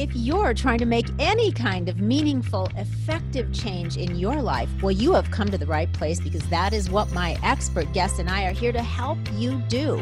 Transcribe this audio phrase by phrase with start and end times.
[0.00, 4.92] If you're trying to make any kind of meaningful, effective change in your life, well,
[4.92, 8.30] you have come to the right place because that is what my expert guests and
[8.30, 9.96] I are here to help you do.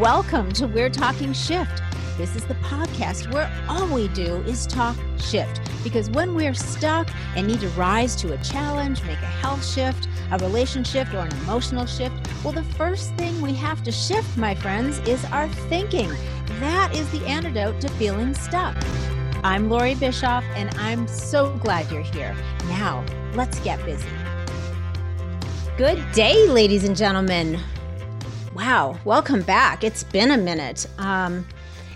[0.00, 1.80] Welcome to We're Talking Shift.
[2.18, 5.60] This is the podcast where all we do is talk shift.
[5.84, 10.08] Because when we're stuck and need to rise to a challenge, make a health shift,
[10.32, 14.54] a relationship, or an emotional shift, well, the first thing we have to shift, my
[14.54, 16.10] friends, is our thinking.
[16.60, 18.76] That is the antidote to feeling stuck.
[19.42, 22.36] I'm Lori Bischoff, and I'm so glad you're here.
[22.68, 23.04] Now,
[23.34, 24.06] let's get busy.
[25.76, 27.58] Good day, ladies and gentlemen.
[28.54, 29.82] Wow, welcome back.
[29.82, 30.86] It's been a minute.
[30.98, 31.46] Um,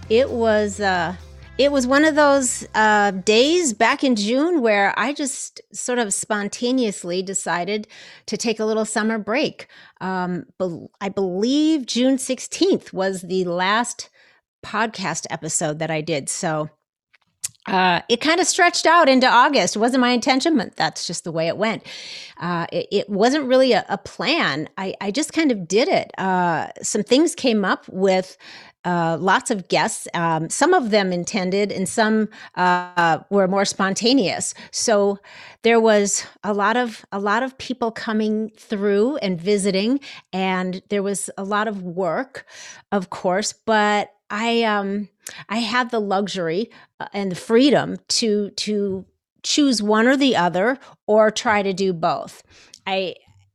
[0.09, 1.14] it was uh,
[1.57, 6.12] it was one of those uh, days back in June where I just sort of
[6.12, 7.87] spontaneously decided
[8.27, 9.69] to take a little summer break.
[10.01, 14.11] Um, be- I believe June 16th was the last
[14.65, 16.29] podcast episode that I did.
[16.29, 16.70] So
[17.67, 19.77] uh, it kind of stretched out into August.
[19.77, 21.84] It wasn't my intention, but that's just the way it went.
[22.39, 24.69] Uh, it, it, wasn't really a, a plan.
[24.77, 26.11] I, I, just kind of did it.
[26.19, 28.37] Uh, some things came up with
[28.85, 30.07] uh, lots of guests.
[30.15, 34.55] Um, some of them intended, and some uh, were more spontaneous.
[34.71, 35.19] So
[35.63, 40.01] there was a lot of a lot of people coming through and visiting,
[40.33, 42.47] and there was a lot of work,
[42.93, 43.53] of course.
[43.53, 45.09] But I um
[45.49, 49.07] I had the luxury uh, and the freedom to to
[49.43, 52.43] choose one or the other or try to do both.
[52.87, 53.15] I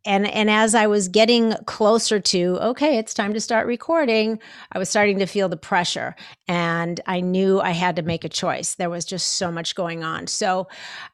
[0.10, 4.40] and and as I was getting closer to okay, it's time to start recording,
[4.72, 6.16] I was starting to feel the pressure
[6.48, 8.74] and I knew I had to make a choice.
[8.74, 10.26] There was just so much going on.
[10.26, 10.68] So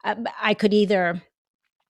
[0.05, 1.21] uh, I could either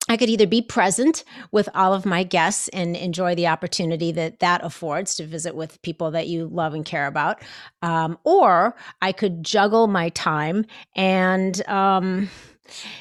[0.09, 4.39] I could either be present with all of my guests and enjoy the opportunity that
[4.39, 7.41] that affords to visit with people that you love and care about,
[7.83, 12.29] um, or I could juggle my time and, um,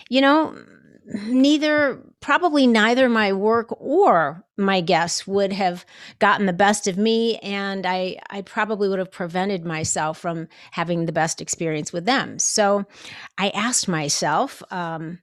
[0.08, 0.56] you know,
[1.06, 5.84] neither probably neither my work or my guests would have
[6.18, 11.06] gotten the best of me and I I probably would have prevented myself from having
[11.06, 12.38] the best experience with them.
[12.38, 12.86] So
[13.36, 15.20] I asked myself um,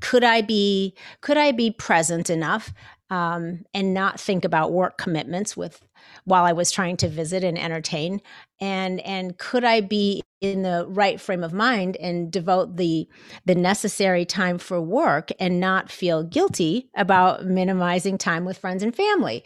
[0.00, 2.72] could I be could I be present enough
[3.10, 5.80] um, and not think about work commitments with
[6.24, 8.20] while I was trying to visit and entertain
[8.60, 13.08] and and could I be in the right frame of mind and devote the
[13.44, 18.94] the necessary time for work and not feel guilty about minimizing time with friends and
[18.94, 19.44] family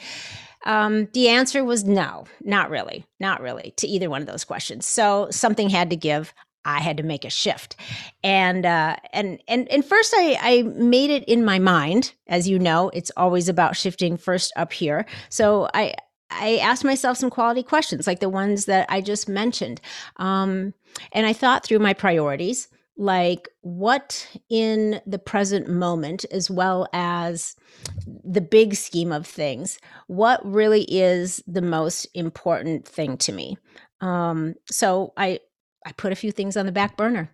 [0.64, 4.86] um, the answer was no, not really, not really to either one of those questions.
[4.86, 6.34] So something had to give.
[6.64, 7.76] I had to make a shift.
[8.22, 12.12] And uh, and and and first, I I made it in my mind.
[12.26, 15.06] As you know, it's always about shifting first up here.
[15.30, 15.94] So I
[16.30, 19.80] I asked myself some quality questions, like the ones that I just mentioned,
[20.16, 20.74] um,
[21.12, 27.56] and I thought through my priorities, like what in the present moment, as well as
[28.24, 29.78] the big scheme of things,
[30.08, 33.56] what really is the most important thing to me.
[34.00, 35.40] Um, so I
[35.86, 37.30] I put a few things on the back burner,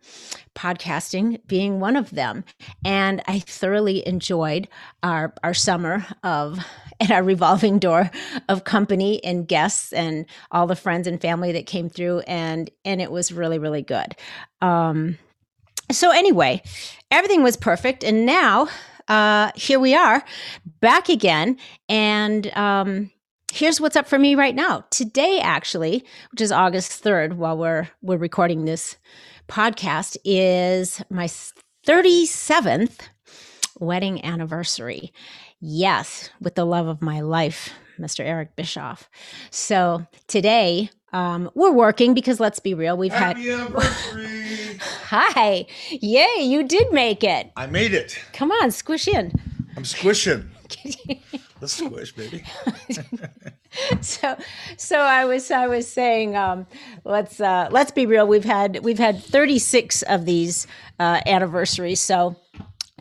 [0.54, 2.44] podcasting being one of them.
[2.84, 4.68] And I thoroughly enjoyed
[5.02, 6.64] our, our summer of
[7.00, 8.10] and our revolving door
[8.48, 13.00] of company and guests and all the friends and family that came through and and
[13.00, 14.14] it was really really good
[14.60, 15.18] um
[15.90, 16.62] so anyway
[17.10, 18.68] everything was perfect and now
[19.08, 20.24] uh here we are
[20.80, 21.56] back again
[21.88, 23.10] and um
[23.54, 24.84] here's what's up for me right now.
[24.90, 28.96] Today, actually, which is August 3rd, while we're we're recording this
[29.48, 31.28] podcast, is my
[31.86, 33.00] 37th
[33.78, 35.12] wedding anniversary.
[35.66, 38.20] Yes, with the love of my life, Mr.
[38.22, 39.08] Eric Bischoff.
[39.48, 44.78] So today, um, we're working because let's be real, we've Happy had anniversary.
[45.06, 45.64] Hi.
[45.88, 47.50] Yay, you did make it.
[47.56, 48.18] I made it.
[48.34, 49.32] Come on, squish in.
[49.74, 50.50] I'm squishing.
[51.62, 52.44] Let's squish, baby.
[54.02, 54.36] so
[54.76, 56.64] so i was i was saying um
[57.02, 60.68] let's uh let's be real we've had we've had 36 of these
[61.00, 62.36] uh anniversaries so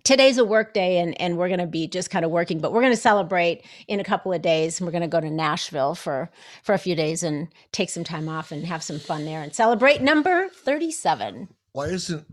[0.03, 2.73] today's a work day and and we're going to be just kind of working but
[2.73, 5.29] we're going to celebrate in a couple of days and we're going to go to
[5.29, 6.29] nashville for
[6.63, 9.55] for a few days and take some time off and have some fun there and
[9.55, 12.25] celebrate number 37 Why isn't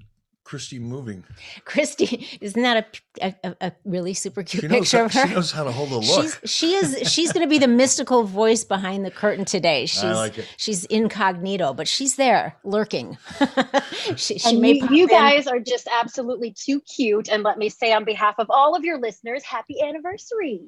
[0.51, 1.23] Christy moving?
[1.65, 5.35] christy isn't that a, a, a really super cute knows, picture how, of her she
[5.35, 6.05] knows how to hold a look.
[6.43, 9.87] She's she is she's going to be the mystical voice behind the curtain today.
[9.87, 10.53] She's like it.
[10.57, 13.17] she's incognito, but she's there lurking.
[14.17, 17.29] she she and may you, you guys are just absolutely too cute.
[17.29, 20.63] And let me say, on behalf of all of your listeners, happy anniversary.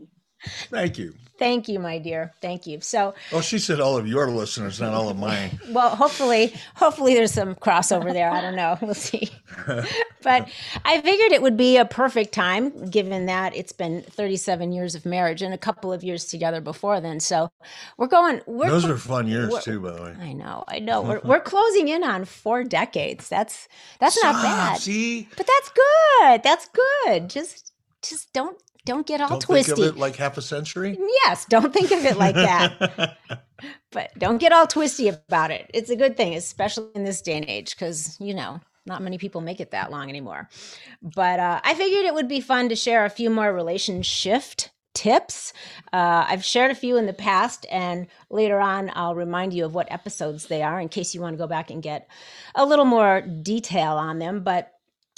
[0.70, 1.14] Thank you.
[1.42, 2.32] Thank you, my dear.
[2.40, 2.80] Thank you.
[2.80, 5.58] So, Well, she said all of your listeners, not all of mine.
[5.70, 8.30] well, hopefully, hopefully there's some crossover there.
[8.30, 8.78] I don't know.
[8.80, 9.28] We'll see.
[10.22, 10.48] but
[10.84, 15.04] I figured it would be a perfect time, given that it's been 37 years of
[15.04, 17.18] marriage and a couple of years together before then.
[17.18, 17.50] So
[17.96, 18.40] we're going.
[18.46, 20.16] We're Those are fun years too, by the way.
[20.20, 20.62] I know.
[20.68, 21.02] I know.
[21.02, 23.28] We're, we're closing in on four decades.
[23.28, 23.66] That's
[23.98, 24.78] that's not bad.
[24.78, 26.42] See, But that's good.
[26.44, 27.30] That's good.
[27.30, 29.74] Just just don't don't get all don't twisty.
[29.74, 30.98] think of it like half a century.
[31.24, 33.18] yes, don't think of it like that.
[33.92, 35.70] but don't get all twisty about it.
[35.72, 39.18] It's a good thing, especially in this day and age, because you know not many
[39.18, 40.48] people make it that long anymore.
[41.00, 44.42] But uh, I figured it would be fun to share a few more relationship
[44.94, 45.52] tips.
[45.92, 49.74] Uh, I've shared a few in the past, and later on, I'll remind you of
[49.74, 52.08] what episodes they are in case you want to go back and get
[52.54, 54.42] a little more detail on them.
[54.42, 54.71] But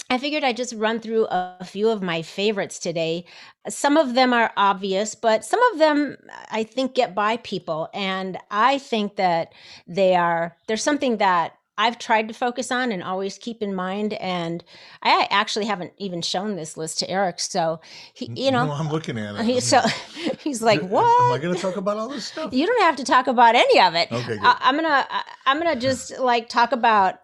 [0.09, 3.25] I figured I'd just run through a few of my favorites today.
[3.67, 6.17] Some of them are obvious, but some of them
[6.51, 7.89] I think get by people.
[7.93, 9.53] And I think that
[9.87, 14.13] they are, there's something that I've tried to focus on and always keep in mind.
[14.13, 14.63] And
[15.01, 17.39] I actually haven't even shown this list to Eric.
[17.39, 17.81] So,
[18.13, 19.43] he, you know, no, I'm looking at it.
[19.43, 19.81] he, so
[20.39, 20.99] he's like, Whoa.
[20.99, 21.41] Am I what?
[21.41, 22.53] going to talk about all this stuff?
[22.53, 24.11] You don't have to talk about any of it.
[24.11, 24.39] Okay, good.
[24.41, 25.07] I, I'm gonna
[25.45, 27.19] I'm gonna just like talk about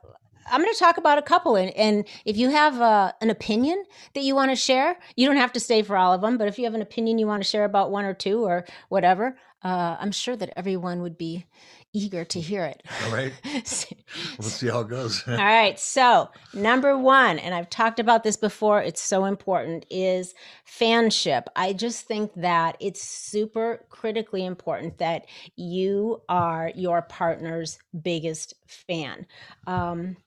[0.49, 3.83] I'm gonna talk about a couple and, and if you have uh, an opinion
[4.13, 6.38] that you want to share, you don't have to stay for all of them.
[6.38, 8.65] But if you have an opinion you want to share about one or two or
[8.89, 11.45] whatever, uh, I'm sure that everyone would be
[11.93, 12.83] eager to hear it.
[13.05, 15.23] All right, we'll see how it goes.
[15.27, 15.79] All right.
[15.79, 20.33] So, number one, and I've talked about this before, it's so important, is
[20.65, 21.45] fanship.
[21.55, 29.27] I just think that it's super critically important that you are your partner's biggest fan.
[29.67, 30.17] Um,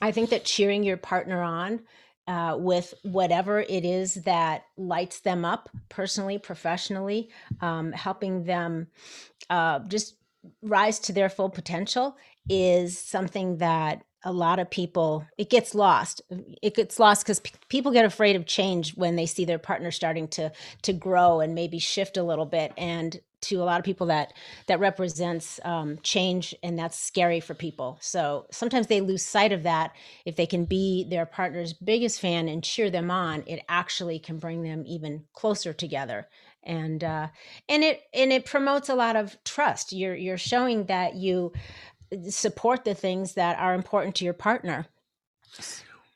[0.00, 1.80] I think that cheering your partner on
[2.26, 8.88] uh, with whatever it is that lights them up personally, professionally, um, helping them
[9.48, 10.16] uh, just
[10.62, 12.16] rise to their full potential
[12.48, 16.22] is something that a lot of people it gets lost.
[16.62, 19.90] It gets lost because p- people get afraid of change when they see their partner
[19.90, 20.52] starting to
[20.82, 24.32] to grow and maybe shift a little bit and to a lot of people that
[24.66, 27.98] that represents um, change and that's scary for people.
[28.00, 29.92] So sometimes they lose sight of that.
[30.24, 34.38] If they can be their partner's biggest fan and cheer them on it actually can
[34.38, 36.28] bring them even closer together.
[36.64, 37.28] And uh,
[37.68, 39.92] and it and it promotes a lot of trust.
[39.92, 41.52] You're you're showing that you
[42.28, 44.86] support the things that are important to your partner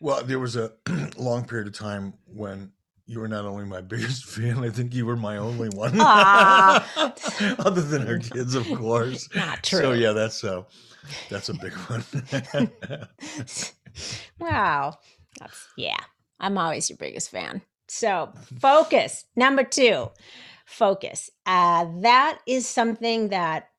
[0.00, 0.72] Well, there was a
[1.18, 2.72] long period of time when
[3.06, 6.00] you were not only my biggest fan, I think you were my only one.
[6.00, 9.28] Other than our kids, of course.
[9.34, 9.80] Not true.
[9.80, 10.64] So yeah, that's a
[11.28, 12.04] that's a big one.
[14.38, 14.96] wow
[15.38, 15.98] that's yeah
[16.38, 20.10] i'm always your biggest fan so focus number two
[20.66, 23.70] focus uh, that is something that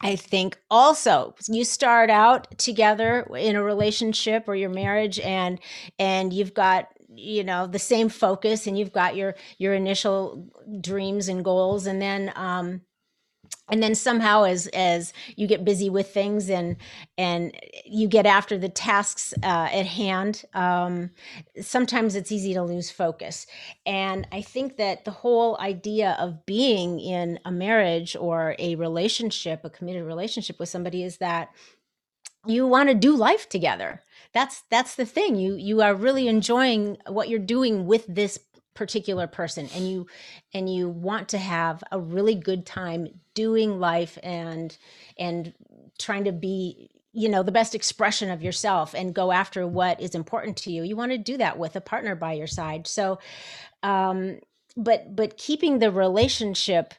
[0.00, 5.58] I think also you start out together in a relationship or your marriage and
[5.98, 10.48] and you've got you know the same focus and you've got your your initial
[10.80, 12.80] dreams and goals and then um
[13.70, 16.76] and then somehow as as you get busy with things and
[17.18, 21.10] and you get after the tasks uh, at hand um,
[21.60, 23.46] sometimes it's easy to lose focus.
[23.86, 29.64] And i think that the whole idea of being in a marriage or a relationship
[29.64, 31.50] a committed relationship with somebody is that
[32.46, 34.02] you want to do life together.
[34.32, 35.36] That's that's the thing.
[35.36, 38.38] You you are really enjoying what you're doing with this
[38.74, 40.06] particular person and you
[40.54, 43.08] and you want to have a really good time
[43.42, 44.76] doing life and
[45.18, 45.52] and
[45.98, 50.14] trying to be you know the best expression of yourself and go after what is
[50.14, 52.86] important to you you want to do that with a partner by your side.
[52.86, 53.18] So
[53.82, 54.40] um
[54.76, 56.94] but but keeping the relationship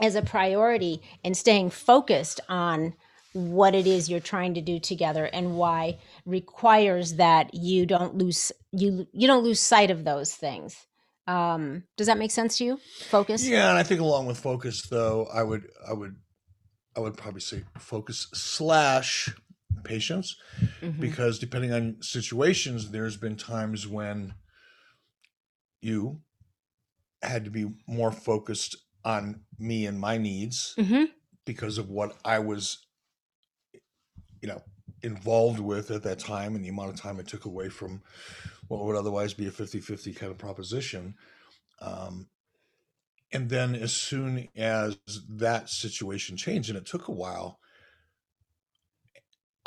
[0.00, 2.94] as a priority and staying focused on
[3.32, 8.52] what it is you're trying to do together and why requires that you don't lose
[8.72, 10.86] you you don't lose sight of those things
[11.26, 12.78] um does that make sense to you
[13.08, 16.16] focus yeah, and I think along with focus, though, I would I would
[16.96, 19.34] I would probably say focus slash
[19.84, 20.36] patience,
[20.80, 21.00] Mhm.
[21.00, 24.34] because depending on situations, there's been times when
[25.82, 26.22] you
[27.22, 31.10] had to be more focused on me and my needs Mhm.
[31.44, 32.86] because of what I was,
[34.40, 34.62] you know,
[35.02, 38.02] involved with at that time and the amount of time it took away from
[38.68, 41.14] what would otherwise be a 50 50 kind of proposition.
[41.80, 42.28] Um,
[43.32, 44.98] and then as soon as
[45.28, 47.58] that situation changed, and it took a while,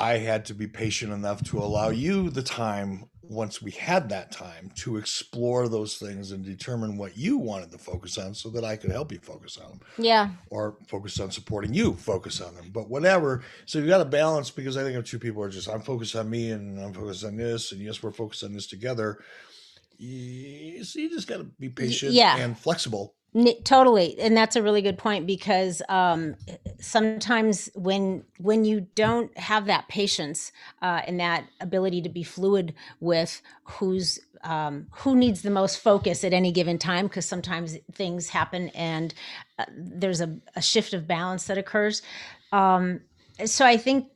[0.00, 4.32] I had to be patient enough to allow you the time once we had that
[4.32, 8.64] time to explore those things and determine what you wanted to focus on so that
[8.64, 9.80] I could help you focus on them.
[9.98, 10.30] Yeah.
[10.50, 12.70] Or focus on supporting you, focus on them.
[12.72, 13.44] But whatever.
[13.66, 16.16] So you got to balance because I think if two people are just, I'm focused
[16.16, 17.70] on me and I'm focused on this.
[17.70, 19.18] And yes, we're focused on this together.
[19.98, 22.36] You, so you just got to be patient yeah.
[22.36, 23.14] and flexible
[23.64, 26.34] totally and that's a really good point because um,
[26.80, 30.50] sometimes when when you don't have that patience
[30.82, 36.24] uh, and that ability to be fluid with who's um, who needs the most focus
[36.24, 39.14] at any given time because sometimes things happen and
[39.58, 42.00] uh, there's a, a, shift of balance that occurs.
[42.50, 43.00] Um,
[43.46, 44.06] so i think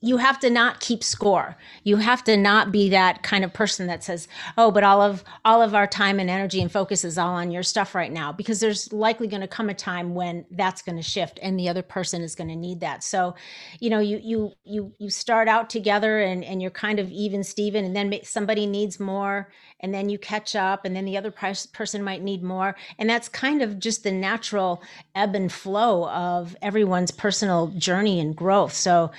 [0.00, 1.56] you have to not keep score.
[1.84, 5.24] You have to not be that kind of person that says, "Oh, but all of
[5.44, 8.32] all of our time and energy and focus is all on your stuff right now,"
[8.32, 11.68] because there's likely going to come a time when that's going to shift, and the
[11.68, 13.04] other person is going to need that.
[13.04, 13.34] So,
[13.80, 17.44] you know, you you you you start out together, and and you're kind of even
[17.44, 21.30] Steven, and then somebody needs more, and then you catch up, and then the other
[21.30, 24.82] person might need more, and that's kind of just the natural
[25.14, 28.72] ebb and flow of everyone's personal journey and growth.
[28.72, 29.10] So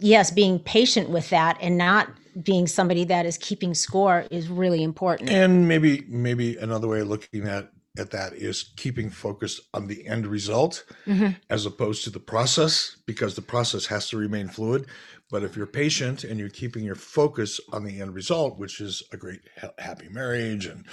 [0.00, 2.08] yes, being patient with that and not
[2.42, 5.30] being somebody that is keeping score is really important.
[5.30, 10.06] And maybe maybe another way of looking at at that is keeping focused on the
[10.06, 11.30] end result mm-hmm.
[11.48, 14.86] as opposed to the process because the process has to remain fluid
[15.28, 19.02] but if you're patient and you're keeping your focus on the end result which is
[19.12, 19.40] a great
[19.78, 20.84] happy marriage and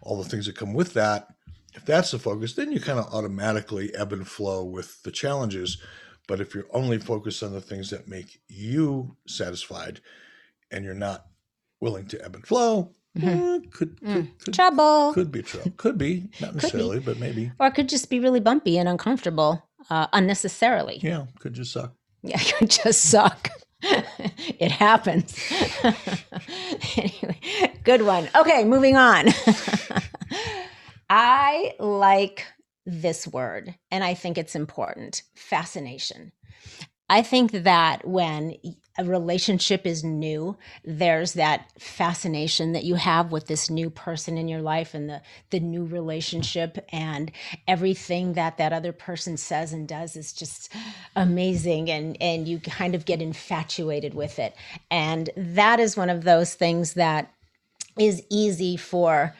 [0.00, 1.28] all the things that come with that
[1.74, 5.76] if that's the focus then you kind of automatically ebb and flow with the challenges
[6.28, 10.00] but if you're only focused on the things that make you satisfied
[10.70, 11.26] and you're not
[11.80, 13.28] willing to ebb and flow, mm-hmm.
[13.28, 14.14] eh, could, mm.
[14.14, 15.12] could, could, trouble.
[15.14, 15.72] Could be trouble.
[15.76, 17.04] Could be, not necessarily, be.
[17.04, 17.50] but maybe.
[17.58, 21.00] Or it could just be really bumpy and uncomfortable uh, unnecessarily.
[21.02, 21.94] Yeah, could just suck.
[22.22, 23.48] Yeah, it could just suck.
[23.82, 25.34] it happens.
[26.96, 27.40] anyway,
[27.84, 28.28] good one.
[28.36, 29.28] Okay, moving on.
[31.08, 32.44] I like
[32.88, 36.32] this word, and I think it's important fascination.
[37.10, 38.54] I think that when
[38.98, 44.48] a relationship is new, there's that fascination that you have with this new person in
[44.48, 47.30] your life and the, the new relationship and
[47.66, 50.70] everything that that other person says and does is just
[51.16, 54.54] amazing and and you kind of get infatuated with it.
[54.90, 57.32] And that is one of those things that
[57.98, 59.34] is easy for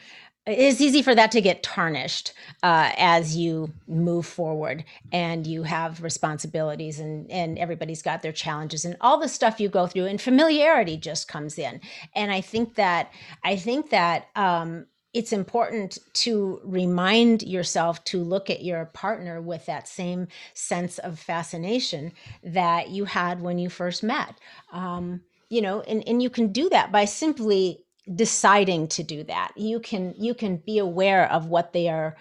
[0.45, 6.01] it's easy for that to get tarnished uh, as you move forward and you have
[6.01, 10.21] responsibilities and, and everybody's got their challenges and all the stuff you go through and
[10.21, 11.79] familiarity just comes in.
[12.15, 13.11] And i think that
[13.43, 19.65] i think that um, it's important to remind yourself to look at your partner with
[19.65, 22.11] that same sense of fascination
[22.43, 24.35] that you had when you first met.
[24.71, 29.51] Um, you know and, and you can do that by simply deciding to do that.
[29.55, 32.17] You can you can be aware of what they are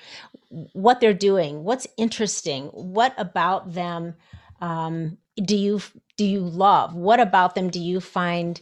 [0.73, 4.14] what they're doing what's interesting what about them
[4.61, 5.80] um, do you
[6.16, 6.95] do you love?
[6.95, 8.61] What about them do you find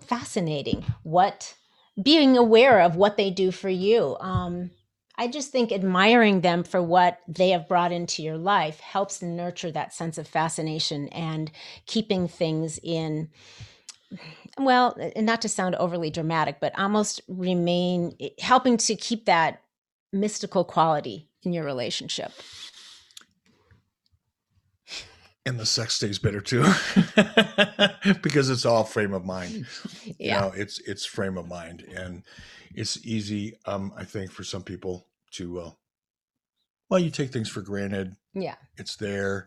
[0.00, 0.84] fascinating?
[1.02, 1.54] What
[2.02, 4.70] being aware of what they do for you um,
[5.16, 9.70] i just think admiring them for what they have brought into your life helps nurture
[9.70, 11.50] that sense of fascination and
[11.86, 13.28] keeping things in
[14.58, 19.62] well, not to sound overly dramatic, but almost remain helping to keep that
[20.12, 22.32] mystical quality in your relationship.
[25.46, 26.62] And the sex stays better too,
[28.22, 29.66] because it's all frame of mind.
[30.18, 32.22] Yeah, you know, it's it's frame of mind, and
[32.74, 35.70] it's easy, um, I think, for some people to, uh,
[36.90, 38.16] well, you take things for granted.
[38.34, 39.46] Yeah, it's there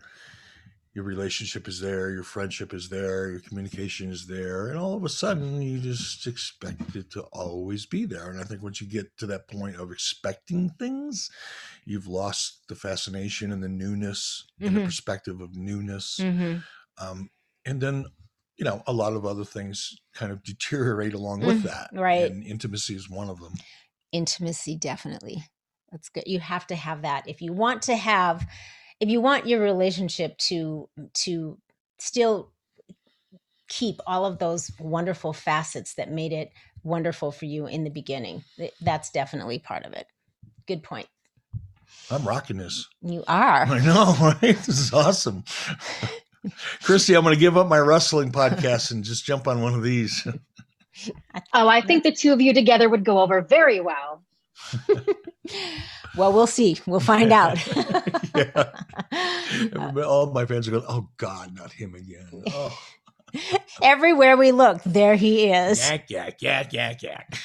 [0.98, 5.04] your relationship is there, your friendship is there, your communication is there, and all of
[5.04, 8.32] a sudden you just expect it to always be there.
[8.32, 11.30] And I think once you get to that point of expecting things,
[11.86, 14.66] you've lost the fascination and the newness mm-hmm.
[14.66, 14.88] and the mm-hmm.
[14.88, 16.18] perspective of newness.
[16.20, 16.58] Mm-hmm.
[17.00, 17.30] Um,
[17.64, 18.08] and then,
[18.58, 21.90] you know, a lot of other things kind of deteriorate along with mm, that.
[21.94, 22.24] Right.
[22.32, 23.54] And intimacy is one of them.
[24.12, 25.44] Intimacy, definitely.
[25.92, 26.24] That's good.
[26.26, 27.28] You have to have that.
[27.28, 28.48] If you want to have
[29.00, 31.58] if you want your relationship to to
[32.00, 32.52] still
[33.68, 36.52] keep all of those wonderful facets that made it
[36.84, 38.44] wonderful for you in the beginning
[38.82, 40.08] that's definitely part of it.
[40.68, 41.08] Good point.
[42.10, 42.88] I'm rocking this.
[43.02, 43.64] You are.
[43.66, 44.58] I know right?
[44.58, 45.44] This is awesome.
[46.84, 49.84] Christy i'm going to give up my wrestling podcast and just jump on one of
[49.84, 50.26] these.
[51.54, 54.24] Oh i think the two of you together would go over very well
[56.18, 56.80] well, we'll see.
[56.86, 57.58] We'll find out.
[58.36, 58.72] yeah.
[60.06, 62.44] All my fans are going, oh God, not him again.
[62.54, 62.78] Oh.
[63.82, 65.88] Everywhere we look, there he is.
[65.90, 67.38] Yak, yak, yak, yak, yak.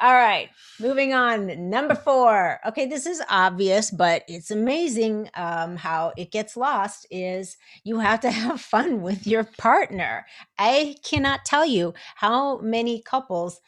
[0.00, 1.70] All right, moving on.
[1.70, 2.60] Number four.
[2.66, 7.06] Okay, this is obvious, but it's amazing um, how it gets lost.
[7.10, 10.26] Is you have to have fun with your partner.
[10.58, 13.60] I cannot tell you how many couples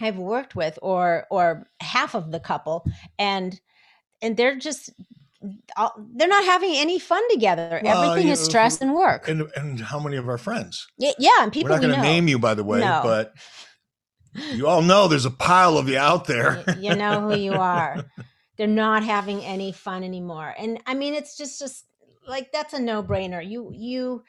[0.00, 2.84] I've worked with, or or half of the couple,
[3.18, 3.60] and
[4.22, 4.90] and they're just
[5.42, 7.80] they're not having any fun together.
[7.82, 9.26] Well, Everything is stress and work.
[9.28, 10.86] And, and how many of our friends?
[10.98, 11.70] Yeah, yeah and people.
[11.70, 13.00] We're not going to name you, by the way, no.
[13.02, 13.34] but
[14.52, 16.62] you all know there's a pile of you out there.
[16.78, 18.04] you know who you are.
[18.56, 21.86] They're not having any fun anymore, and I mean, it's just just
[22.28, 23.46] like that's a no brainer.
[23.46, 24.22] You you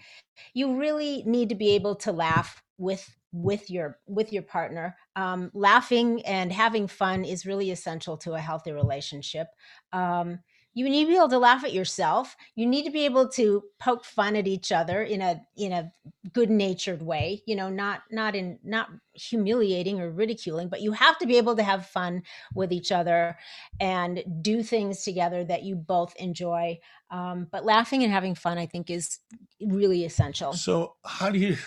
[0.53, 4.95] you really need to be able to laugh with with your with your partner.
[5.15, 9.47] Um, laughing and having fun is really essential to a healthy relationship.
[9.93, 10.39] Um,
[10.73, 12.37] you need to be able to laugh at yourself.
[12.55, 15.91] You need to be able to poke fun at each other in a in a
[16.33, 21.17] good natured way you know not not in not humiliating or ridiculing but you have
[21.17, 22.21] to be able to have fun
[22.53, 23.37] with each other
[23.79, 26.77] and do things together that you both enjoy.
[27.09, 29.19] Um, but laughing and having fun i think is
[29.59, 30.53] really essential.
[30.53, 31.57] So how do you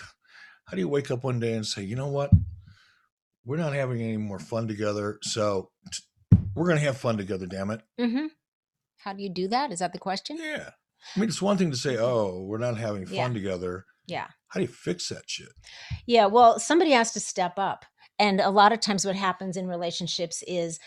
[0.65, 2.31] how do you wake up one day and say you know what
[3.45, 5.69] we're not having any more fun together so
[6.55, 8.27] we're going to have fun together damn it mm-hmm.
[9.05, 9.71] How do you do that?
[9.71, 10.37] Is that the question?
[10.39, 10.71] Yeah.
[11.15, 13.29] I mean, it's one thing to say, oh, we're not having fun yeah.
[13.29, 13.85] together.
[14.07, 14.25] Yeah.
[14.47, 15.49] How do you fix that shit?
[16.07, 16.25] Yeah.
[16.25, 17.85] Well, somebody has to step up.
[18.17, 20.79] And a lot of times, what happens in relationships is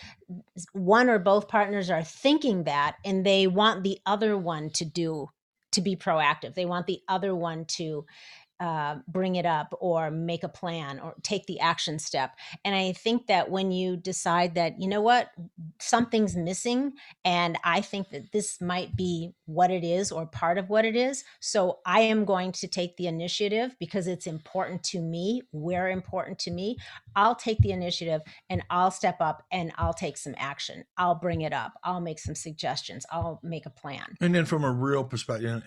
[0.73, 5.29] one or both partners are thinking that and they want the other one to do,
[5.73, 6.55] to be proactive.
[6.55, 8.05] They want the other one to
[8.61, 12.37] uh, bring it up or make a plan or take the action step.
[12.65, 15.31] And I think that when you decide that, you know what,
[15.81, 16.93] something's missing,
[17.25, 20.97] and I think that this might be what it is or part of what it
[20.97, 21.25] is.
[21.41, 25.43] So I am going to take the initiative because it's important to me.
[25.53, 26.77] We're important to me.
[27.17, 30.85] I'll take the initiative and I'll step up and I'll take some action.
[30.97, 31.73] I'll bring it up.
[31.85, 33.07] I'll make some suggestions.
[33.11, 34.17] I'll make a plan.
[34.21, 35.63] And then from a real perspective,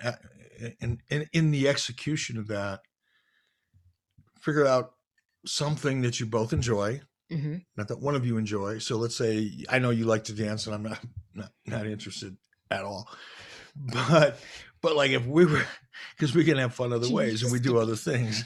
[0.80, 2.82] in, in, in the execution of that,
[4.42, 4.94] figure out
[5.46, 7.02] something that you both enjoy.
[7.32, 7.58] Mm-hmm.
[7.78, 8.80] Not that one of you enjoy.
[8.80, 11.00] So let's say I know you like to dance, and I'm not
[11.34, 12.36] not, not interested
[12.70, 13.10] at all.
[13.76, 14.38] But
[14.82, 15.64] but like if we were,
[16.18, 18.44] because we can have fun other ways and we do other things.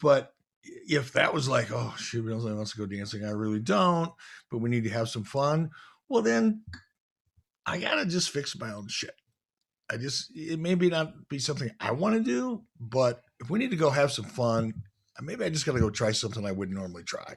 [0.00, 4.12] But if that was like, oh, she really wants to go dancing, I really don't.
[4.50, 5.70] But we need to have some fun.
[6.08, 6.62] Well, then
[7.66, 9.14] I gotta just fix my own shit.
[9.90, 13.58] I just it may be not be something I want to do, but if we
[13.58, 14.72] need to go have some fun,
[15.20, 17.36] maybe I just got to go try something I wouldn't normally try,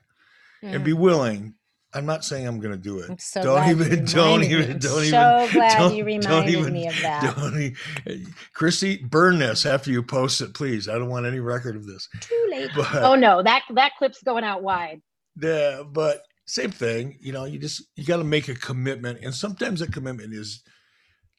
[0.63, 0.75] mm.
[0.75, 1.55] and be willing.
[1.95, 3.21] I'm not saying I'm going to do it.
[3.21, 5.11] So don't even, don't even, don't even.
[5.11, 7.35] So glad you reminded even, me of that.
[7.35, 10.89] Don't even, Christy, burn this after you post it, please.
[10.89, 12.09] I don't want any record of this.
[12.19, 12.71] Too late.
[12.75, 15.01] But, oh no, that that clip's going out wide.
[15.39, 17.17] Yeah, but same thing.
[17.19, 20.63] You know, you just you got to make a commitment, and sometimes that commitment is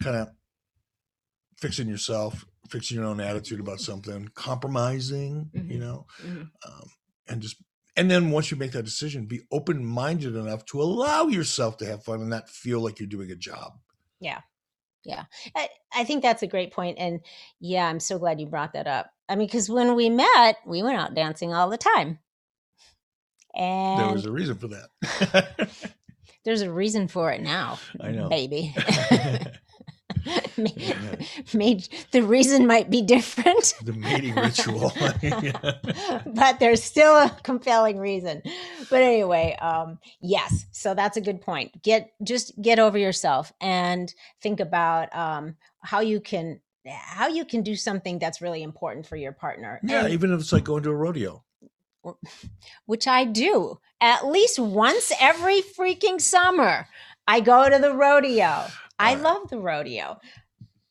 [0.02, 0.28] kind of
[1.64, 5.70] fixing yourself, fixing your own attitude about something, compromising, mm-hmm.
[5.70, 6.42] you know, mm-hmm.
[6.42, 6.90] um,
[7.26, 7.56] and just
[7.96, 11.86] and then once you make that decision, be open minded enough to allow yourself to
[11.86, 13.78] have fun and not feel like you're doing a job.
[14.20, 14.40] Yeah.
[15.04, 15.24] Yeah.
[15.54, 16.98] I, I think that's a great point.
[16.98, 17.20] And
[17.60, 19.10] yeah, I'm so glad you brought that up.
[19.28, 22.18] I mean, because when we met, we went out dancing all the time.
[23.54, 25.68] And there was a reason for that.
[26.44, 27.78] there's a reason for it now.
[28.00, 28.28] I know.
[28.28, 28.74] Baby.
[31.54, 33.74] made, the reason might be different.
[33.82, 34.92] The mating ritual.
[36.26, 38.42] but there's still a compelling reason.
[38.90, 40.66] But anyway, um, yes.
[40.72, 41.82] So that's a good point.
[41.82, 47.62] Get just get over yourself and think about um, how you can how you can
[47.62, 49.80] do something that's really important for your partner.
[49.82, 51.44] Yeah, and, even if it's like going to a rodeo
[52.86, 56.86] which I do at least once every freaking summer.
[57.26, 58.66] I go to the rodeo.
[58.98, 60.20] I love the rodeo,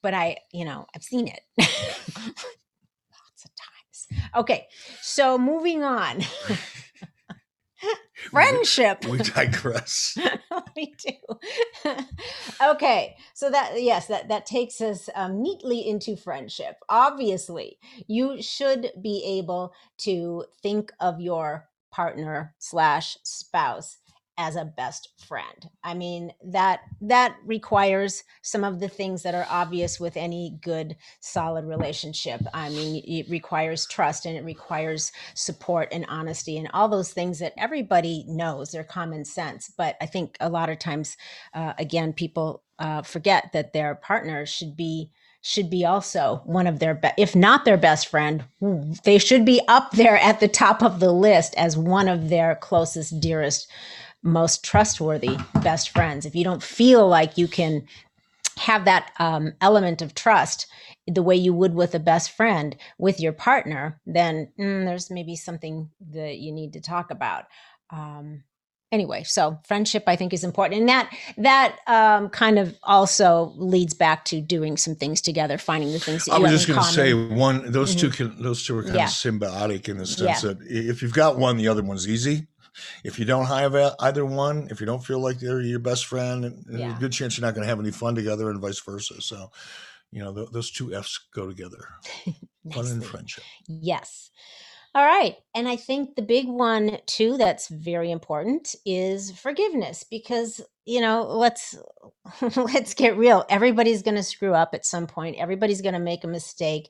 [0.04, 1.72] but I, you know, I've seen it lots
[3.46, 4.08] of times.
[4.36, 4.68] Okay,
[5.02, 6.22] so moving on.
[8.30, 9.04] Friendship.
[9.06, 10.18] We, we digress.
[10.76, 11.96] we do.
[12.64, 16.76] okay, so that yes, that that takes us um, neatly into friendship.
[16.88, 23.98] Obviously, you should be able to think of your partner slash spouse
[24.38, 25.70] as a best friend.
[25.84, 30.96] I mean that that requires some of the things that are obvious with any good
[31.20, 32.42] solid relationship.
[32.54, 37.40] I mean it requires trust and it requires support and honesty and all those things
[37.40, 41.18] that everybody knows they're common sense, but I think a lot of times
[41.54, 45.12] uh, again people uh, forget that their partner should be
[45.46, 48.46] should be also one of their, be- if not their best friend,
[49.04, 52.56] they should be up there at the top of the list as one of their
[52.56, 53.70] closest, dearest,
[54.24, 56.26] most trustworthy best friends.
[56.26, 57.86] If you don't feel like you can
[58.58, 60.68] have that um, element of trust
[61.08, 65.36] the way you would with a best friend with your partner, then mm, there's maybe
[65.36, 67.46] something that you need to talk about.
[67.90, 68.44] Um,
[68.94, 73.94] anyway so friendship i think is important and that that um, kind of also leads
[73.94, 77.14] back to doing some things together finding the things i was just going to say
[77.14, 78.02] one those mm-hmm.
[78.02, 79.06] two can those two are kind yeah.
[79.06, 80.54] of symbiotic in the sense yeah.
[80.54, 82.46] that if you've got one the other one's easy
[83.04, 86.44] if you don't have either one if you don't feel like they're your best friend
[86.70, 86.78] yeah.
[86.78, 89.22] there's a good chance you're not going to have any fun together and vice versa
[89.22, 89.52] so
[90.12, 91.88] you know th- those two f's go together
[92.72, 94.32] fun and friendship yes
[94.96, 95.36] all right.
[95.56, 101.24] And I think the big one too that's very important is forgiveness because, you know,
[101.24, 101.76] let's
[102.56, 103.44] let's get real.
[103.50, 105.38] Everybody's going to screw up at some point.
[105.38, 106.90] Everybody's going to make a mistake.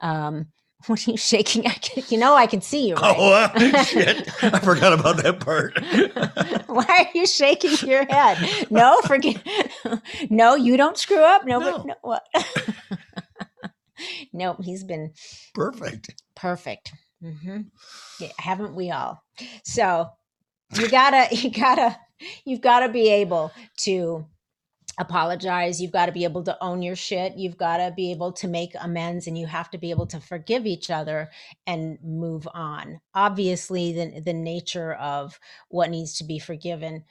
[0.00, 0.48] Um
[0.86, 1.66] what are you shaking?
[1.66, 2.94] I can, you know, I can see you.
[2.94, 3.14] Right?
[3.16, 4.28] Oh uh, shit!
[4.42, 5.78] I forgot about that part.
[6.66, 8.66] Why are you shaking your head?
[8.70, 9.42] No, forget.
[10.28, 11.46] No, you don't screw up.
[11.46, 11.82] No, no.
[11.82, 12.22] No what?
[14.32, 15.12] nope, he's been
[15.54, 16.22] perfect.
[16.36, 16.92] Perfect.
[17.22, 17.62] Mm-hmm.
[18.20, 19.22] Yeah, haven't we all?
[19.64, 20.10] So
[20.74, 21.96] you gotta, you gotta,
[22.44, 24.26] you've gotta be able to
[24.98, 25.80] apologize.
[25.80, 27.36] You've got to be able to own your shit.
[27.36, 30.20] You've got to be able to make amends and you have to be able to
[30.20, 31.30] forgive each other
[31.66, 33.00] and move on.
[33.14, 37.04] Obviously, the, the nature of what needs to be forgiven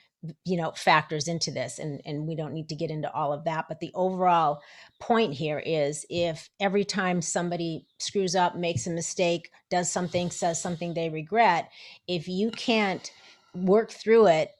[0.46, 3.44] you know factors into this and and we don't need to get into all of
[3.44, 4.62] that but the overall
[5.00, 10.62] point here is if every time somebody screws up makes a mistake does something says
[10.62, 11.70] something they regret
[12.08, 13.12] if you can't
[13.54, 14.52] work through it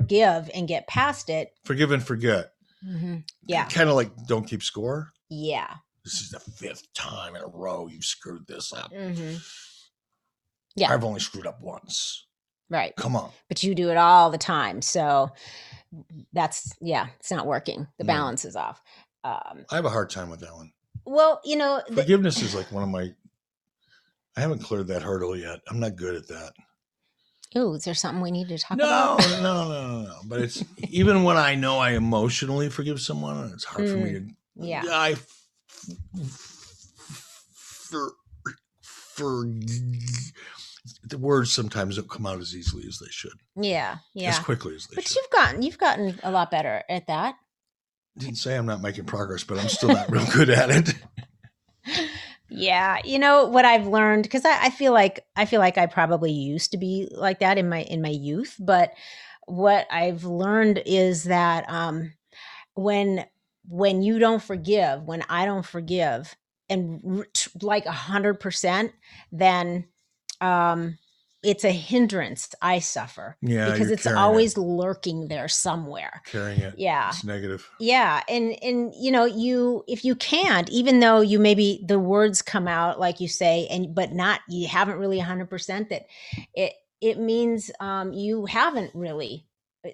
[0.00, 2.52] forgive and get past it forgive and forget
[2.86, 3.16] mm-hmm.
[3.46, 5.74] yeah kind of like don't keep score yeah
[6.04, 9.36] this is the fifth time in a row you've screwed this up mm-hmm.
[10.76, 12.26] yeah i've only screwed up once
[12.72, 12.96] Right.
[12.96, 13.30] Come on.
[13.48, 14.80] But you do it all the time.
[14.80, 15.30] So
[16.32, 17.86] that's, yeah, it's not working.
[17.98, 18.80] The balance is off.
[19.24, 20.72] Um, I have a hard time with that one.
[21.04, 23.10] Well, you know, the, forgiveness is like one of my,
[24.38, 25.60] I haven't cleared that hurdle yet.
[25.68, 26.54] I'm not good at that.
[27.54, 29.20] Oh, is there something we need to talk no, about?
[29.42, 30.16] No, no, no, no.
[30.24, 34.10] But it's even when I know I emotionally forgive someone, it's hard mm, for me
[34.12, 34.34] mm, to.
[34.66, 34.82] Yeah.
[34.88, 35.16] I
[37.90, 38.12] for
[38.82, 39.44] for
[41.04, 43.32] the words sometimes don't come out as easily as they should.
[43.56, 45.16] Yeah, yeah, as quickly as they but should.
[45.16, 47.36] you've gotten you've gotten a lot better at that.
[48.18, 50.94] Didn't say I'm not making progress, but I'm still not real good at it.
[52.54, 55.86] Yeah, you know what I've learned because I, I feel like I feel like I
[55.86, 58.92] probably used to be like that in my in my youth, but
[59.46, 62.12] what I've learned is that um,
[62.74, 63.26] when
[63.68, 66.36] when you don't forgive, when I don't forgive,
[66.70, 67.24] and
[67.62, 68.92] like a hundred percent,
[69.32, 69.86] then
[70.40, 70.98] um
[71.42, 73.36] it's a hindrance I suffer.
[73.42, 73.72] Yeah.
[73.72, 74.60] Because it's always it.
[74.60, 76.22] lurking there somewhere.
[76.26, 76.74] Carrying it.
[76.76, 77.08] Yeah.
[77.08, 77.68] It's negative.
[77.80, 78.22] Yeah.
[78.28, 82.68] And and you know, you if you can't, even though you maybe the words come
[82.68, 86.06] out like you say, and but not you haven't really hundred percent that
[86.54, 89.46] it it means um you haven't really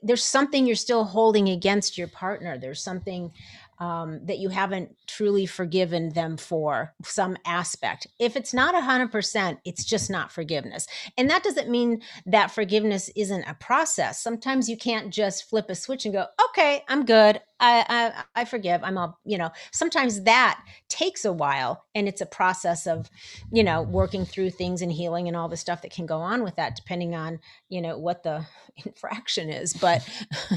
[0.03, 2.59] there's something you're still holding against your partner.
[2.59, 3.33] There's something
[3.81, 8.07] um, that you haven't truly forgiven them for some aspect.
[8.19, 10.87] If it's not 100%, it's just not forgiveness.
[11.17, 14.21] And that doesn't mean that forgiveness isn't a process.
[14.21, 17.41] Sometimes you can't just flip a switch and go, okay, I'm good.
[17.61, 18.83] I, I, I forgive.
[18.85, 23.11] I'm all, you know, sometimes that takes a while and it's a process of,
[23.53, 26.43] you know, working through things and healing and all the stuff that can go on
[26.45, 28.45] with that, depending on, you know, what the
[28.85, 29.73] infraction is.
[29.73, 30.09] But,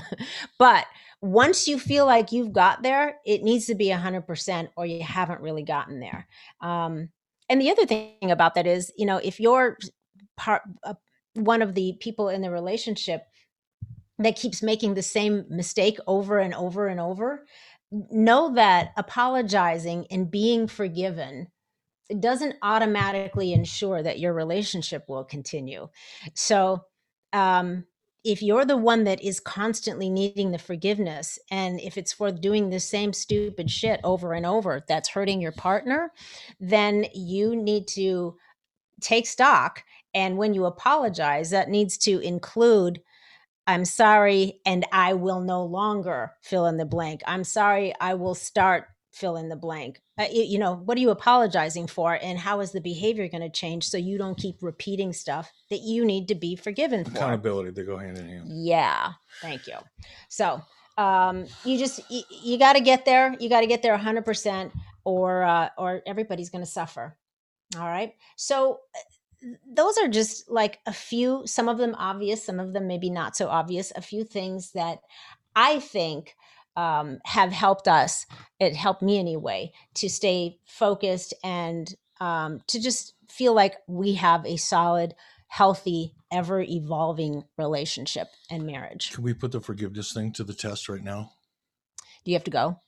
[0.60, 0.86] but,
[1.22, 5.42] once you feel like you've got there, it needs to be 100% or you haven't
[5.42, 6.28] really gotten there.
[6.62, 7.10] Um,
[7.48, 9.78] and the other thing about that is, you know, if you're
[10.36, 10.96] part, uh,
[11.36, 13.24] one of the people in the relationship
[14.18, 17.46] that keeps making the same mistake over and over and over,
[17.92, 21.48] know that apologizing and being forgiven
[22.20, 25.88] doesn't automatically ensure that your relationship will continue.
[26.34, 26.86] So,
[27.32, 27.86] um,
[28.24, 32.70] if you're the one that is constantly needing the forgiveness and if it's for doing
[32.70, 36.12] the same stupid shit over and over that's hurting your partner
[36.60, 38.36] then you need to
[39.02, 43.02] take stock and when you apologize that needs to include
[43.66, 47.22] i'm sorry and i will no longer fill in the blank.
[47.26, 51.10] I'm sorry i will start fill in the blank uh, you know what are you
[51.10, 55.12] apologizing for and how is the behavior going to change so you don't keep repeating
[55.12, 59.12] stuff that you need to be forgiven for accountability they go hand in hand yeah
[59.42, 59.76] thank you
[60.30, 60.62] so
[60.98, 64.72] um, you just you, you got to get there you got to get there 100%
[65.04, 67.18] or uh, or everybody's going to suffer.
[67.78, 68.14] All right.
[68.36, 72.88] So uh, those are just like a few, some of them obvious, some of them
[72.88, 75.00] maybe not so obvious, a few things that
[75.56, 76.36] I think
[76.76, 78.26] um, have helped us.
[78.60, 84.46] It helped me anyway to stay focused and um, to just feel like we have
[84.46, 85.16] a solid,
[85.48, 89.12] healthy, ever evolving relationship and marriage.
[89.12, 91.34] Can we put the forgiveness thing to the test right now?
[92.26, 92.80] Do you have to go?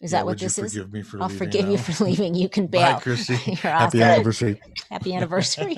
[0.00, 0.72] Is Yeah, that what would you this is?
[0.72, 2.34] forgive me for I'll leaving forgive you for leaving.
[2.34, 3.00] You can Bye, bail.
[3.00, 3.38] Chrissy.
[3.46, 4.02] You're Happy awesome.
[4.02, 4.62] anniversary.
[4.90, 5.76] Happy anniversary.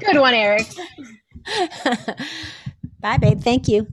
[0.00, 0.66] Good one, Eric.
[3.00, 3.40] Bye, babe.
[3.40, 3.88] Thank you.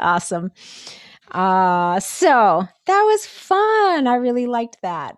[0.00, 0.52] Awesome.
[1.30, 4.06] Uh, so that was fun.
[4.06, 5.16] I really liked that.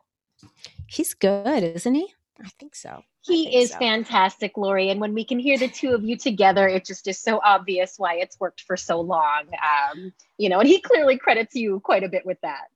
[0.86, 2.12] He's good, isn't he?
[2.44, 3.02] I think so.
[3.22, 3.78] He think is so.
[3.78, 4.90] fantastic, Lori.
[4.90, 7.94] And when we can hear the two of you together, it just is so obvious
[7.96, 9.44] why it's worked for so long.
[9.62, 12.66] Um, you know, and he clearly credits you quite a bit with that.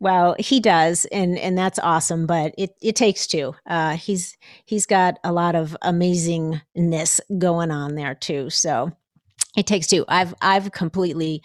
[0.00, 2.26] Well, he does, and and that's awesome.
[2.26, 3.54] But it it takes two.
[3.66, 8.50] Uh, he's he's got a lot of amazingness going on there too.
[8.50, 8.92] So
[9.56, 10.04] it takes two.
[10.08, 11.42] I've I've completely,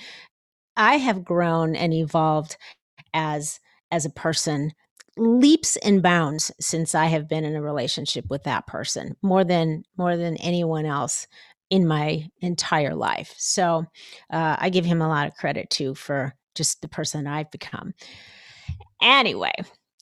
[0.76, 2.58] I have grown and evolved
[3.14, 3.60] as
[3.92, 4.74] as a person
[5.16, 9.84] leaps and bounds since I have been in a relationship with that person more than
[9.98, 11.28] more than anyone else
[11.70, 13.34] in my entire life.
[13.38, 13.86] So
[14.32, 17.94] uh, I give him a lot of credit too for just the person I've become.
[19.02, 19.54] Anyway,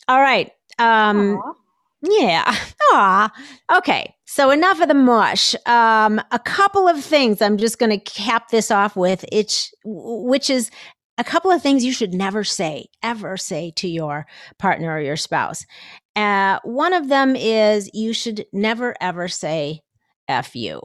[0.08, 0.52] all right.
[0.80, 1.54] Um, Aw.
[2.02, 2.56] Yeah.
[2.92, 3.32] Aw.
[3.78, 4.14] Okay.
[4.26, 5.56] So enough of the mush.
[5.66, 10.50] Um, a couple of things I'm just going to cap this off with, it's, which
[10.50, 10.72] is
[11.18, 14.26] a couple of things you should never say, ever say to your
[14.58, 15.66] partner or your spouse.
[16.16, 19.82] Uh, one of them is you should never, ever say
[20.28, 20.82] F you.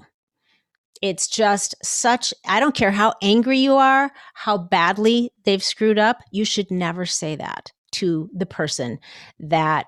[1.02, 6.18] It's just such, I don't care how angry you are, how badly they've screwed up,
[6.33, 8.98] you should never say that to the person
[9.38, 9.87] that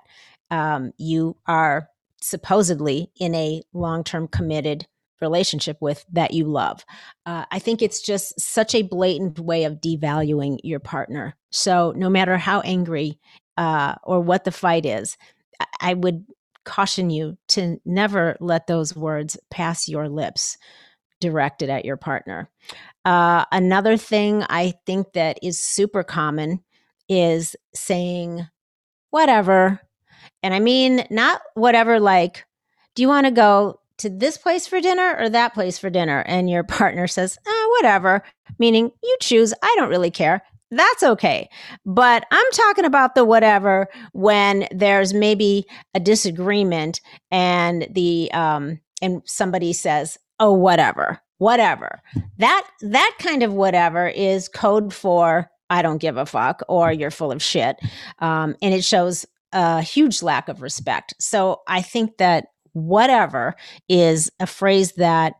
[0.51, 1.89] um, you are
[2.21, 4.85] supposedly in a long term committed
[5.21, 6.85] relationship with that you love.
[7.25, 11.35] Uh, I think it's just such a blatant way of devaluing your partner.
[11.51, 13.19] So, no matter how angry
[13.57, 15.17] uh, or what the fight is,
[15.59, 16.25] I, I would
[16.65, 20.57] caution you to never let those words pass your lips
[21.19, 22.49] directed at your partner.
[23.05, 26.63] Uh, another thing I think that is super common
[27.09, 28.47] is saying,
[29.09, 29.81] whatever.
[30.43, 32.45] And I mean, not whatever, like,
[32.95, 36.19] do you want to go to this place for dinner or that place for dinner?
[36.21, 38.23] And your partner says, ah, whatever,
[38.57, 39.53] meaning you choose.
[39.61, 40.41] I don't really care.
[40.71, 41.49] That's okay.
[41.85, 49.23] But I'm talking about the whatever when there's maybe a disagreement and the, um, and
[49.25, 52.01] somebody says, oh, whatever, whatever.
[52.37, 57.11] That, that kind of whatever is code for I don't give a fuck or you're
[57.11, 57.77] full of shit.
[58.19, 61.13] Um, and it shows a huge lack of respect.
[61.19, 63.55] So I think that whatever
[63.87, 65.33] is a phrase that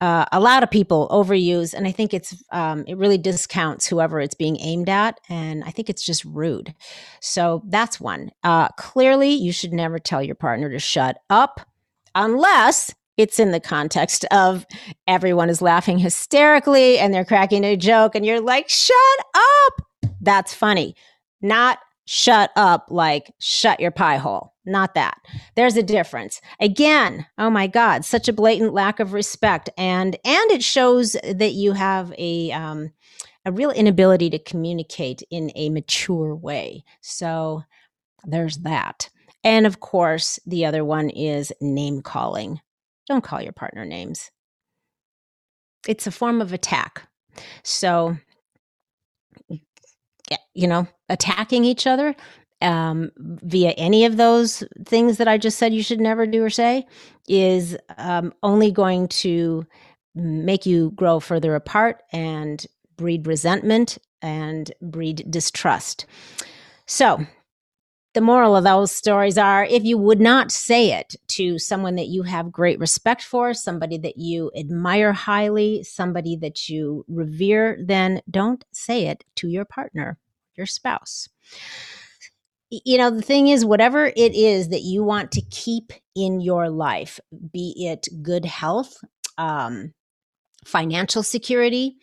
[0.00, 4.20] uh, a lot of people overuse, and I think it's um, it really discounts whoever
[4.20, 6.74] it's being aimed at, and I think it's just rude.
[7.20, 8.30] So that's one.
[8.42, 11.60] Uh, clearly, you should never tell your partner to shut up
[12.14, 14.66] unless it's in the context of
[15.06, 18.96] everyone is laughing hysterically and they're cracking a joke, and you're like, "Shut
[19.34, 19.82] up!"
[20.20, 20.94] That's funny.
[21.40, 24.54] Not shut up like shut your pie hole.
[24.64, 25.18] Not that.
[25.54, 26.40] There's a difference.
[26.60, 31.52] Again, oh my God, such a blatant lack of respect, and and it shows that
[31.52, 32.92] you have a um,
[33.44, 36.84] a real inability to communicate in a mature way.
[37.00, 37.62] So
[38.24, 39.08] there's that.
[39.44, 42.60] And of course, the other one is name calling.
[43.08, 44.32] Don't call your partner names.
[45.86, 47.08] It's a form of attack.
[47.62, 48.16] So
[50.54, 52.14] you know, attacking each other
[52.62, 56.50] um, via any of those things that I just said you should never do or
[56.50, 56.86] say
[57.28, 59.66] is um, only going to
[60.14, 62.64] make you grow further apart and
[62.96, 66.06] breed resentment and breed distrust.
[66.86, 67.26] So,
[68.16, 72.06] the moral of those stories are if you would not say it to someone that
[72.06, 78.22] you have great respect for, somebody that you admire highly, somebody that you revere, then
[78.30, 80.16] don't say it to your partner,
[80.54, 81.28] your spouse.
[82.70, 86.70] You know, the thing is, whatever it is that you want to keep in your
[86.70, 87.20] life,
[87.52, 88.96] be it good health,
[89.36, 89.92] um,
[90.64, 91.98] financial security,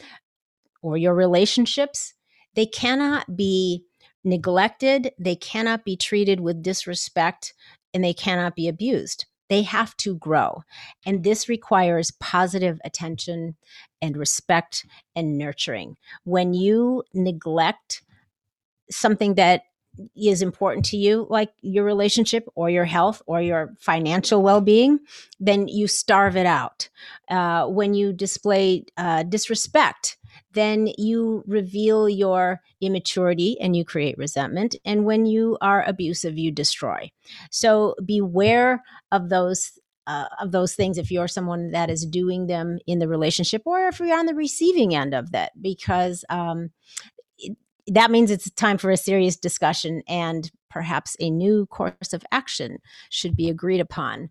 [0.83, 2.13] or your relationships,
[2.53, 3.83] they cannot be
[4.23, 7.53] neglected, they cannot be treated with disrespect,
[7.93, 9.25] and they cannot be abused.
[9.49, 10.63] They have to grow.
[11.05, 13.55] And this requires positive attention
[14.01, 15.97] and respect and nurturing.
[16.23, 18.03] When you neglect
[18.89, 19.63] something that
[20.15, 24.99] is important to you, like your relationship or your health or your financial well being,
[25.39, 26.89] then you starve it out.
[27.29, 30.17] Uh, when you display uh, disrespect,
[30.53, 34.75] then you reveal your immaturity and you create resentment.
[34.85, 37.11] And when you are abusive, you destroy.
[37.51, 39.71] So beware of those.
[40.05, 43.87] Uh, of those things, if you're someone that is doing them in the relationship, or
[43.87, 46.71] if you're on the receiving end of that, because um,
[47.87, 52.79] that means it's time for a serious discussion and perhaps a new course of action
[53.09, 54.29] should be agreed upon.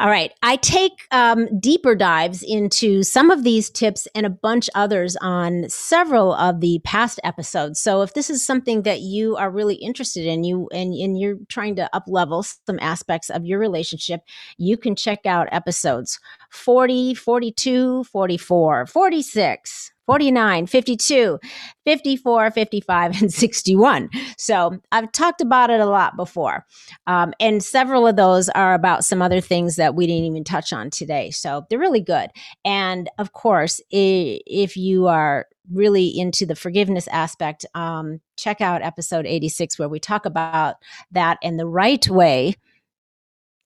[0.00, 0.32] All right.
[0.42, 5.68] I take um, deeper dives into some of these tips and a bunch others on
[5.68, 7.80] several of the past episodes.
[7.80, 11.36] So if this is something that you are really interested in, you and, and you're
[11.50, 14.22] trying to up level some aspects of your relationship,
[14.56, 21.38] you can check out episodes 40, 42, 44, 46, 49, 52,
[21.84, 24.10] 54, 55, and 61.
[24.36, 26.66] So I've talked about it a lot before.
[27.06, 30.72] Um, and several of those are about some other things that we didn't even touch
[30.72, 31.30] on today.
[31.30, 32.30] So they're really good.
[32.64, 39.26] And of course, if you are really into the forgiveness aspect, um, check out episode
[39.26, 40.74] 86, where we talk about
[41.12, 42.56] that and the right way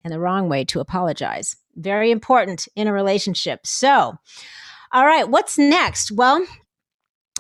[0.04, 1.57] and the wrong way to apologize.
[1.74, 3.66] Very important in a relationship.
[3.66, 4.18] So,
[4.92, 6.12] all right, what's next?
[6.12, 6.47] Well,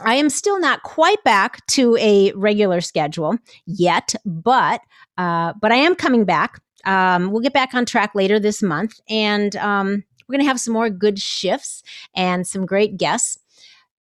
[0.02, 4.80] I am still not quite back to a regular schedule yet, but
[5.16, 6.60] uh, but I am coming back.
[6.84, 10.60] Um, we'll get back on track later this month, and um, we're going to have
[10.60, 11.82] some more good shifts
[12.14, 13.38] and some great guests.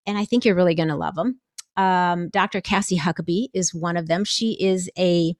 [0.06, 1.40] And I think you're really going to love them.
[1.76, 2.60] Um, Dr.
[2.60, 4.24] Cassie Huckabee is one of them.
[4.24, 5.34] She is a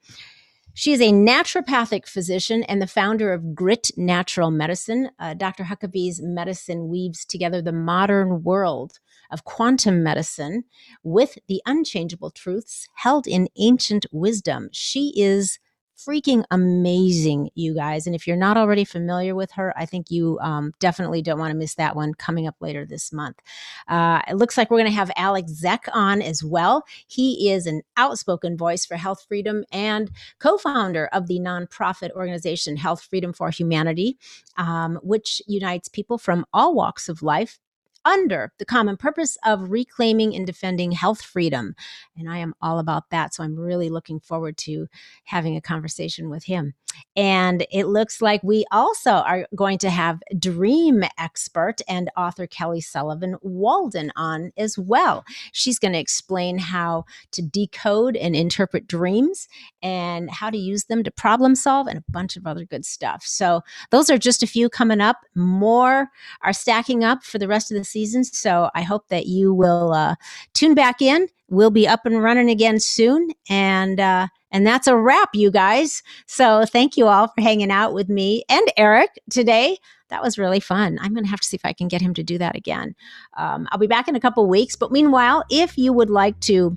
[0.75, 5.11] she is a naturopathic physician and the founder of Grit Natural Medicine.
[5.21, 5.65] Uh, Dr.
[5.65, 8.99] Huckabee's medicine weaves together the modern world
[9.31, 10.65] of quantum medicine
[11.05, 14.69] with the unchangeable truths held in ancient wisdom.
[14.73, 15.61] She is
[15.97, 18.07] freaking amazing, you guys.
[18.07, 21.53] And if you're not already familiar with her, I think you um, definitely don't want
[21.53, 23.41] to miss that one coming up later this month.
[23.89, 26.85] Uh, it looks like we're going to have Alex Zeck on as well.
[27.07, 32.77] He is an outspoken voice for health freedom and co founder of the nonprofit organization
[32.77, 34.19] Health Freedom for Humanity,
[34.57, 37.59] um, which unites people from all walks of life
[38.05, 41.75] under the common purpose of reclaiming and defending health freedom.
[42.17, 43.35] And I am all about that.
[43.35, 44.87] So I'm really looking forward to
[45.25, 46.75] having a conversation with him.
[47.17, 52.81] And it looks like we also are going to have dream expert and author Kelly
[52.81, 55.25] Sullivan Walden on as well.
[55.53, 59.49] She's going to explain how to decode and interpret dreams
[59.83, 63.23] and how to use them to problem solve and a bunch of other good stuff.
[63.25, 65.19] So, those are just a few coming up.
[65.35, 66.09] More
[66.43, 68.25] are stacking up for the rest of the season.
[68.25, 70.17] So I hope that you will uh,
[70.53, 71.29] tune back in.
[71.49, 73.31] We'll be up and running again soon.
[73.49, 76.03] And, uh, and that's a wrap, you guys.
[76.27, 79.79] So thank you all for hanging out with me and Eric today.
[80.11, 80.97] That was really fun.
[81.03, 82.95] I'm going to have to see if I can get him to do that again.
[83.37, 84.77] Um, I'll be back in a couple weeks.
[84.77, 86.77] But meanwhile, if you would like to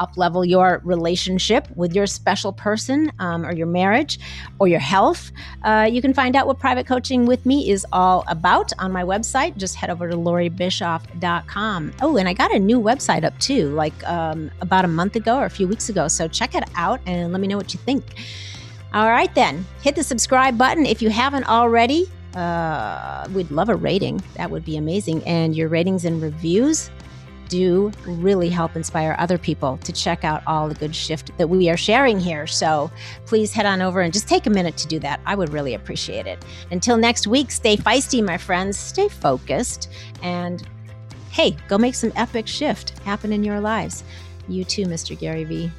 [0.00, 4.18] uplevel your relationship with your special person um, or your marriage
[4.58, 5.32] or your health.
[5.62, 9.02] Uh, you can find out what private coaching with me is all about on my
[9.02, 9.56] website.
[9.56, 11.92] Just head over to lauriebischoff.com.
[12.00, 15.38] Oh, and I got a new website up too, like um, about a month ago
[15.38, 16.08] or a few weeks ago.
[16.08, 18.04] So check it out and let me know what you think.
[18.94, 22.10] All right, then hit the subscribe button if you haven't already.
[22.34, 24.22] Uh, we'd love a rating.
[24.36, 25.22] That would be amazing.
[25.24, 26.90] And your ratings and reviews
[27.48, 31.68] do really help inspire other people to check out all the good shift that we
[31.68, 32.46] are sharing here.
[32.46, 32.90] So
[33.26, 35.20] please head on over and just take a minute to do that.
[35.26, 36.44] I would really appreciate it.
[36.70, 39.90] Until next week, stay feisty, my friends, stay focused,
[40.22, 40.66] and
[41.30, 44.04] hey, go make some epic shift happen in your lives.
[44.48, 45.18] You too, Mr.
[45.18, 45.70] Gary Vee.